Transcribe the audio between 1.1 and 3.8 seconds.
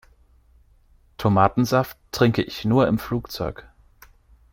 Tomatensaft trinke ich nur im Flugzeug.